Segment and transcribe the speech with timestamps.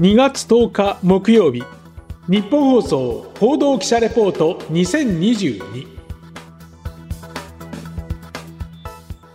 [0.00, 1.64] 2月10日木曜日。
[2.28, 5.86] 日本放送報道記者レポート2022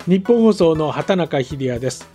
[0.08, 2.08] 日本放送の畑中秀也です。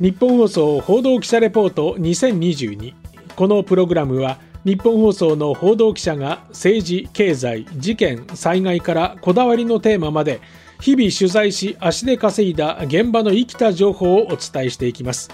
[0.00, 2.94] 日本放送報道記者レポート2022
[3.36, 10.40] このプログラムは日本放送の報道記者が政治経済事件災害からこだわりのテーマまで
[10.80, 15.30] 日々取材し足で稼いだ現場の生きた情報をお伝えしていきます。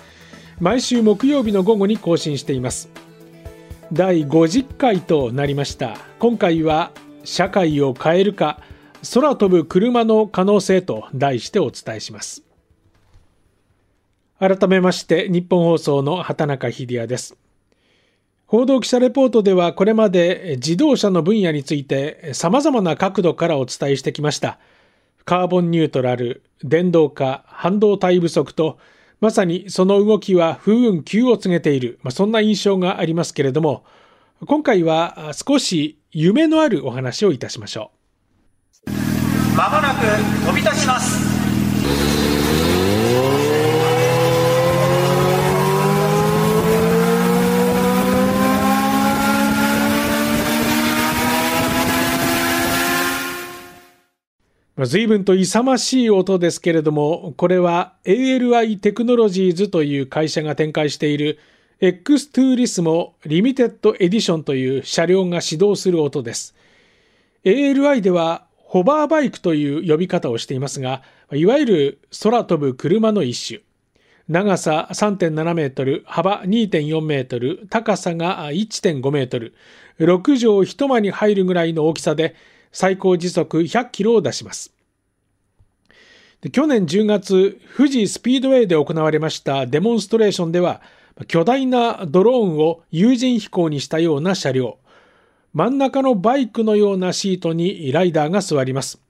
[0.61, 2.91] 毎週木曜日の午後に更新しています。
[3.93, 5.97] 第50回となりました。
[6.19, 6.91] 今回は
[7.23, 8.61] 社会を変えるか
[9.15, 12.43] 空飛ぶ車の可能性と題してお伝えします。
[14.41, 17.37] 改めまして日本放送の畑中秀也です。
[18.47, 24.59] 報道記者レポートではこれまで自動車の分野について様々な角度からお伝えしてきました。
[25.25, 28.79] カーボンニュートラル電動化半導体不足と
[29.21, 33.85] まさにその動きは風雲急を告げている、まあ、そんな印象がありますけれども、
[34.47, 37.91] 今回は少し夢のあるお話をいたしましょ
[38.87, 38.91] う。
[39.57, 40.07] まもなく
[40.47, 42.38] 飛び立ちます。
[54.87, 61.39] 随分と勇ましい音ですけれども、これは ALI テクノロジーズという会社が展開している
[61.81, 66.55] X トゥーリスモリミテッドエディションという車両が始動する音です。
[67.45, 73.61] ALI ではホバーバイクという呼び方をしていますが、いわゆる空飛ぶ車の一種。
[74.29, 79.55] 長さ3.7メートル、幅2.4メートル、高さが1.5メートル、
[79.99, 82.37] 6畳一間に入るぐらいの大きさで、
[82.73, 84.73] 最高時速100キロを出します。
[86.53, 90.81] 去年10月、富士スピードウェイで行われましたデモンストレーションでは、
[91.27, 94.79] 巨大なドローンを有人飛行にしたような車両、
[95.53, 99.01] 真ん中のバイクのようなシートにライダーが座ります。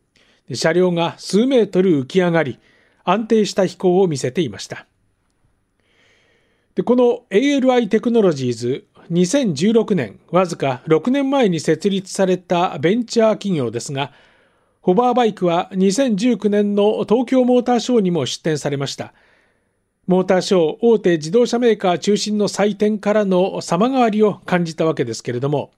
[0.54, 2.58] 車両が数メートル浮き上がり、
[3.04, 4.86] 安定した飛行を見せていました。
[6.74, 14.12] でこの ALI テクノロジーズ2016年、わずか6年前に設立されたベンチャー企業ですが、
[14.82, 19.14] ホバーバイクは2019年の東京モーターショーにも出展されました。
[20.06, 25.72] モーターショー大手自動車メーカー中心の祭典からの様変わりを感じたわけですけれども、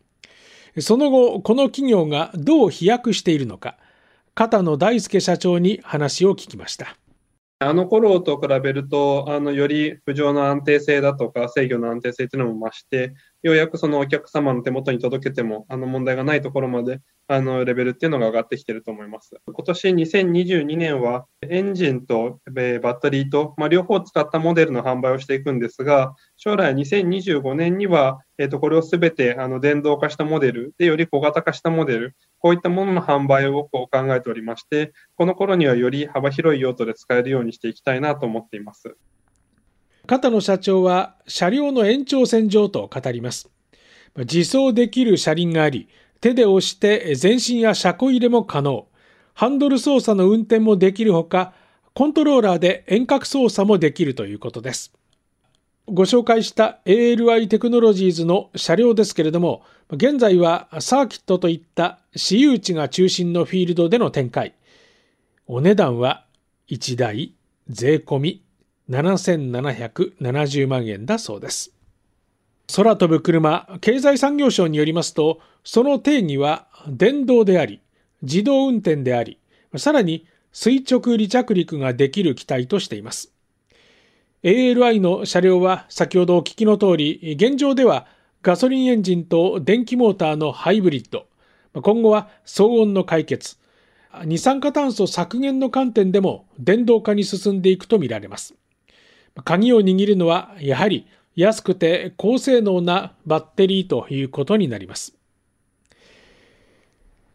[0.79, 3.77] その後、この企業がどう飛躍しているのか、
[4.35, 6.97] 片野大輔社長に話を聞きました。
[7.62, 13.12] あの頃と比べると、あの、より浮上の安定性だとか制御の安定性っていうのも増して、
[13.43, 19.37] ようやくそのお客様の手元に届けても、あの問題がないところまで、あの、レベルっていうのが上がってきてると思います。
[19.44, 38.97] 今年2022年は、エンジンとバッテリーと、まあ、両方使ったモデルの販売をしていくんですが、将来2025年には、えっ、と、これをすべて、あの、電動化したモデルで、より小型化したモデル、こういったものの販売をこう考えておりまして、この頃にはより幅広い用途で使えるようにしていきたいなと思っています。
[40.06, 43.50] 片野社長は車両の延長線上と語ります。
[44.17, 45.91] 自走できる車輪があり、
[46.23, 48.87] 手で押して前進や車庫入れも可能。
[49.34, 51.53] ハンドル操作の運転もできるほか、
[51.93, 54.95] コントローラーで遠隔操作もできるということです。
[55.93, 64.55] ご紹介した ALI テクノロジーズの車両ですけれども、現在はサーキットといった私有地が中心のフィールドでの展開。
[65.49, 66.25] お値段は
[66.69, 67.34] 1台
[67.69, 68.43] 税込み
[68.89, 71.73] 7770万円だそうです。
[72.73, 77.81] 空飛ぶ車、経済産業省によりますと、その定義は電動であり、
[78.23, 79.39] 自動運転であり、
[79.77, 83.33] さらに垂直離着陸ができる機体としています。
[84.43, 88.06] ALI の車両は先ほどお聞きの通り、現状では
[88.41, 91.27] ガソリンエンジンと電気モーターのハイブリッド、
[91.75, 93.59] 今後は騒音の解決、
[94.25, 98.55] 二酸化炭素削減の観点でも電動化に進んでいくとみられます。
[99.45, 101.06] 鍵を握るのはやはり
[101.37, 105.14] 安くて高性能なバッテリーということになります。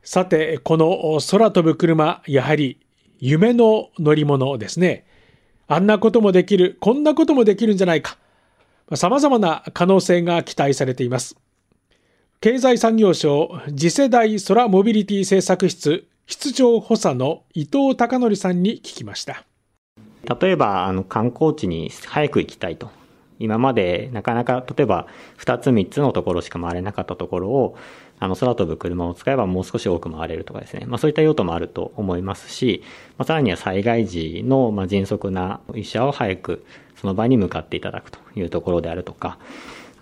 [0.02, 2.80] さて、この空飛ぶ車、やはり
[3.20, 5.06] 夢の乗り物ですね。
[5.68, 8.18] あんなこともできる、こんなこともできるんじゃないか。
[8.94, 11.36] 様々な可能性が期待されています。
[12.40, 19.44] 経済産業省次世代空モビリティ政策室室長補佐の伊藤孝則さんに聞きました。
[20.40, 22.90] 例えば、あの、観光地に早く行きたいと。
[23.38, 25.08] 今までなかなか、例えば
[25.40, 27.78] 2つ3つのところしか回れなかったところを、
[28.20, 30.86] あの、空飛ぶ車を使えばもう少し多く回れるとかですね。
[30.86, 32.84] まあそういった用途もあると思いますし、
[33.18, 36.66] まあさらには災害時の、まあ迅速な医者を早く
[36.96, 39.38] その場に向かっていただくというところであるとか、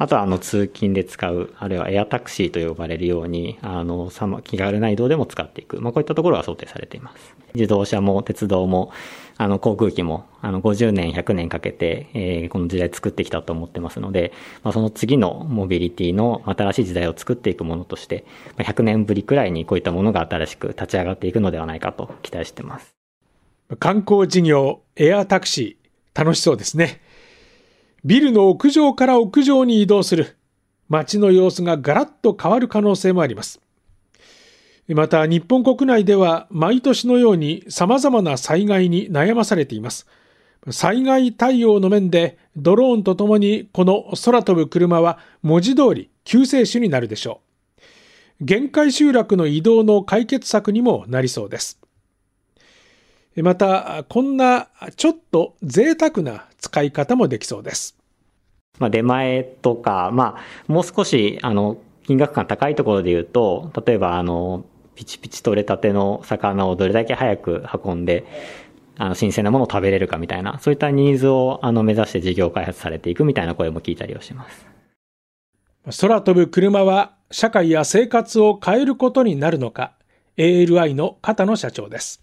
[0.03, 4.11] あとはあの通勤で使う、あるいはエアタクシーと呼ばれるように、あの、
[4.43, 5.79] 気軽な移動でも使っていく。
[5.79, 7.33] まあこういったところが想定されています。
[7.53, 8.91] 自動車も鉄道も、
[9.37, 18.25] あの航空機も、あの50年、100年かけて、えー、この時代作ってきたと思ってますので、まあその次のモビリティの新しい時代を作っていくものとして、
[18.57, 22.93] ま100年ぶりくらいにこういったものが新しく立ち上がっていくのではないかと期待してます。
[23.79, 27.02] 観光事業、エアタクシー、楽しそうですね。
[28.05, 30.37] ビルの屋上から屋上に移動する。
[30.89, 33.61] 街の様子がガラッと変わる可能性もあります。
[34.89, 40.07] また日本国内では毎年のように様々な災害に悩まされています。
[40.69, 47.39] 災害対応の面でドローンとともにこの空飛ぶ車は文字通り救世主になるでしょ
[48.41, 48.45] う。
[48.45, 51.79] 限界集落の移動の解決策にもなりそうです。
[53.37, 57.97] また、こんなちょっと贅沢な使い方もできそうです。
[58.79, 64.65] まあ、出前とか、まあ、もう少し、あの、金額感高いところで言うと、例えば、あの、
[64.95, 68.25] ピチピチ取れたての魚をどれだけ早く運んで、
[68.97, 74.65] あの、新鮮なものを食べれるかみたいな、そういったニーズを、あの、目指して事業開発されていくみたいな声も聞いたりをします。
[75.99, 79.97] 空飛ぶ車は社会や生活を変えることになるのか、
[80.37, 82.21] ALI の片野社長です。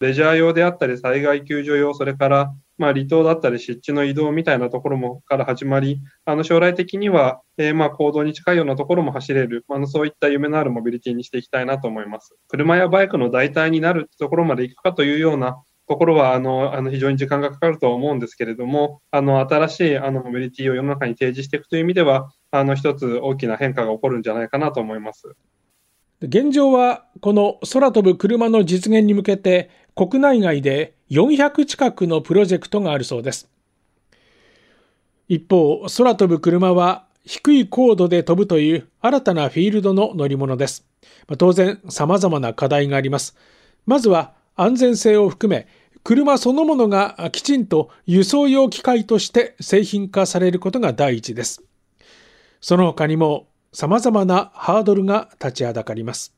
[0.00, 12.36] レジャー用であったり、災害救助用、それから、まあ、離島だったり、湿地の移動みたいなところもから始まり、あの将来的には、えー、まあ行動に近いようなところも走れる、あのそういった夢のあるモビリティにしていきたいなと思います。
[12.48, 25.34] 車やバイクの代替になるところまで行くかというようなところは、あの、あの非常に時間がかかるとは思うんですけれども、あの、新しいあのモビリティを世の中に提示していくという意味では、あの、一つ大きな変化が起こるんじゃないかなと思います。
[26.20, 33.50] 現状は、この空飛ぶ車の実現に向けて、国内外で400近くのプロジェクトがあるそうです。
[35.26, 40.86] 一方、空飛ぶ車は低い高度で飛ぶという新たなフィールドの乗り物です。
[41.36, 43.36] 当然、様々な課題があります。
[43.86, 45.66] まずは安全性を含め、
[46.04, 51.64] 車そのものがきちんと輸送用機械として製品化されることが第一です。
[52.60, 56.37] その他にも様々なハードルが立ちはだかります。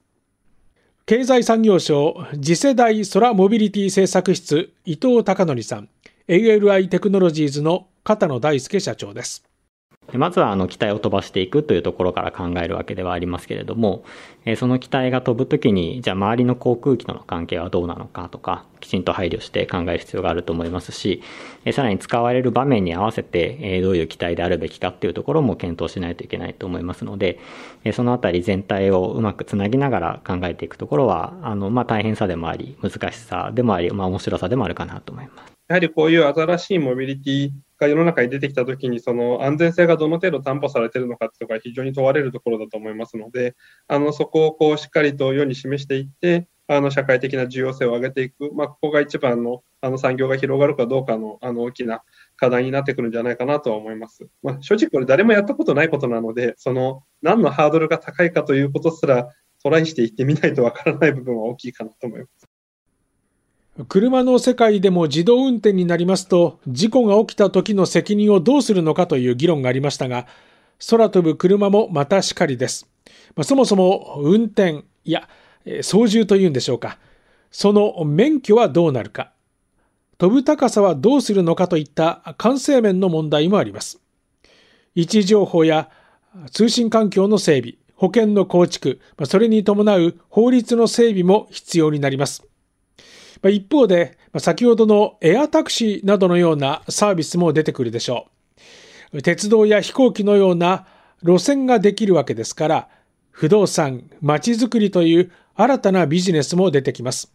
[1.10, 5.88] 経済産業省次世代空モビリティ政策室伊藤孝則さん
[6.28, 9.49] ALI テクノロジーズの片野大輔社長です。
[10.18, 14.04] まずはあの機体を飛ばしていくというところから考えるわけではありますけれども、
[14.44, 21.22] えその機体が飛ぶときに、じゃあ周りの航空機との関係はどうなのかとか、きちんと配慮して考える必要があると思いますし、
[21.64, 27.38] えさらに使われる場面に合わせて、えどういう機体であるべきかっていうところも検討しないといけないと思いますので、
[27.84, 35.52] えそのあたり全体をうまくつなぎながら考えていくところは、あの、まあ、大変さでもあり、難しさでもあり、まあ、面白さでもあるかなと思います。
[35.68, 37.50] やはりこういう新しいモビリティ
[37.80, 43.56] が世の中に出てきたときに、その安全性がどの程度担保されているのかっていうのが非常に問われるところだと思いますので、
[43.88, 52.02] あのそこをこうしっかりと世に示していって、あの社会的な重要性を上げていく、まあ、ここが一番のあの産業が広がるかどうかのあの大きな
[52.36, 54.28] 課題になってくるんじゃないかなとは思います。
[54.42, 59.28] まあ、正直これ誰もやったことないことなので、その何のハードルが高いかということすら
[59.62, 62.49] トライしていってみないとわからない部分は大きいかなと思います。
[63.88, 70.26] 車の世界でも自動運転になりますと、事故が起きた時の責任をどうするのかという議論がありましたが、
[70.90, 72.88] 空飛ぶ車もまたしかりです。
[73.36, 75.28] まあ、そもそも運転、いや、
[75.82, 76.98] 操縦というんでしょうか。
[77.50, 79.32] その免許はどうなるか。
[80.18, 84.00] 飛ぶ高さはどうするのかといった管制面の問題もあります。
[84.94, 85.90] 位置情報や
[86.50, 92.49] 通信環境の整備、保険の構築、それに伴う法律の整備も必要になります。
[93.48, 98.26] 一方で、先ほどのエアタクシーなどのようなサービスも出てくるでしょ
[99.12, 99.22] う。
[99.22, 100.86] 鉄道や飛行機のような
[101.22, 102.88] 路線ができるわけですから、
[103.30, 107.32] 不動産、街づくりという新たなビジネスも出てきます。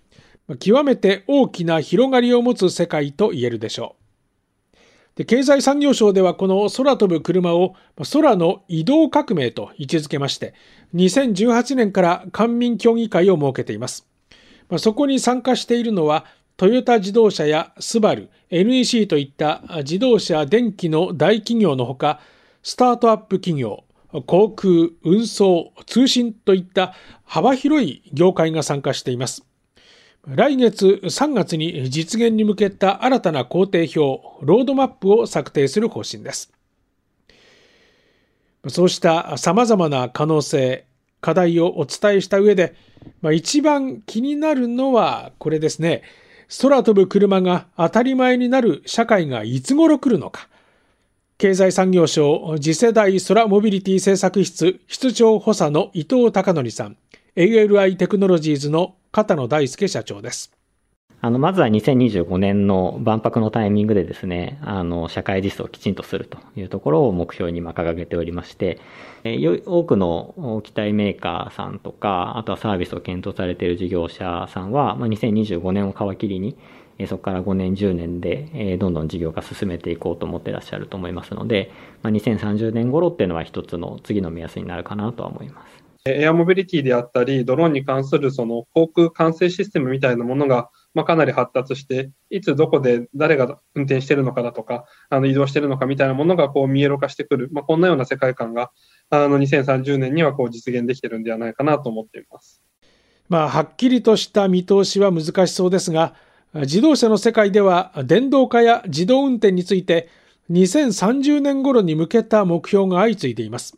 [0.60, 4.06] 極めて大きな広がりを持つ世界と言えるでしょう。
[5.16, 7.74] で経済産業省ではこの空飛ぶ車を
[8.12, 10.54] 空の移動革命と位置づけまして、
[10.94, 14.06] 2018年から官民協議会を設けています。
[14.70, 16.26] まあ、そこに参加しているのは、
[16.58, 22.20] トヨタ自動車やスバル、NEC といった自動車電機の大企業のほか、
[22.64, 23.84] スタートアップ企業、
[24.26, 26.94] 航空、運送、通信といった
[27.26, 29.46] 幅広い業界が参加しています。
[30.28, 34.00] 来月3月に実現に向けた新たな工程表、
[34.42, 36.52] ロードマップを策定する方針です。
[38.68, 40.86] そうした様々な可能性、
[41.22, 42.76] 課題をお伝えした上で、
[43.26, 46.04] まあ、一番気になるのはこれですね。
[46.62, 50.48] 空飛ぶ車が当たり前になる社会がいつ頃来るのか。
[51.40, 56.98] 経済産業省次世代空モビリティ政策室室長補佐の伊藤隆則さん、
[57.36, 60.55] ALI テクノロジーズの片野大輔社長です。
[61.26, 68.80] あの、まずは2025年の万博のタイミングでですね、あの、社会実装をきちんとするというところを目標に今掲げておりまして、
[69.24, 76.58] え多くの機体メーカーさんとか、あとはサービスを検討されている事業者さんは、まあ、2025年を皮切りに、
[77.08, 81.72] そこから5年、10年で、どんどん事業化進めていこうと思ってらっしゃると思いますので、
[82.04, 85.86] まあ、2030年頃っていうのは一つの次の目安になるかなとは思います。
[86.08, 98.72] エアモビリティであったり、ドローンに関するその航空管制システムみたいなものが、まあ、かなり発達して、いつどこで誰が運転してるのかだとか、あの移動してるのかみたいなものがこう見えろ化してくる、まあ、こんなような世界観が、
[99.10, 102.62] あの2030年にはこう実現できてるんではないかなと思っています。
[103.28, 106.16] まあ、はっきりとした見通しは難しそうですが、
[106.54, 110.08] 自動車の世界では電動化や自動運転について
[110.50, 113.78] 2030年頃に向けた目標が相次いでいます。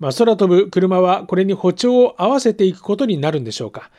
[0.00, 3.90] まあ、空飛ぶ車はこれに歩調を合わせていくことになるんでしょうか。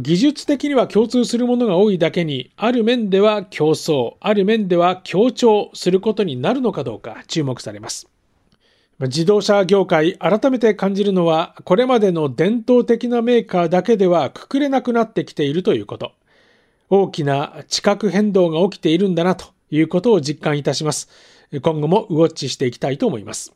[0.00, 8.08] 技術的には共通するものが多いだけに、ある面では競争、ある面では協調することになるのかどうか注目されます。
[9.00, 16.12] 自動車業界、改めて感じるのは、これまでの伝統的なメーカーだけではくくれなくなってきているということ。
[16.90, 21.08] 大きな地殻変動が起きているんだなということを実感いたします。
[21.62, 23.52] 今後もウォッチしていきたいと思います。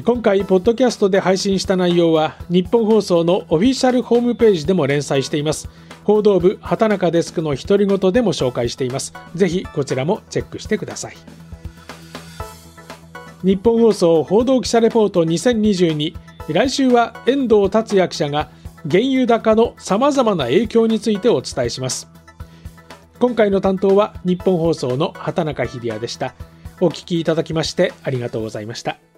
[0.00, 5.68] 今回、ポッドキャストで配信した内容は、日本放送のオフィシャルホームページでも連載しています。
[6.04, 9.12] 報道部、畑中デスクの独り言でも紹介しています。
[9.34, 11.16] ぜひ、こちらもチェックしてください。
[13.44, 16.14] 日本放送報道記者レポート2022
[16.48, 18.48] 来週は遠藤達也記者が
[18.88, 22.08] 原油高のさまざまな影響についてお伝えします
[23.18, 26.34] 今回の担当は日本放送の畑中秀也でした
[26.80, 29.11] お聞きいただきましてありがとうございました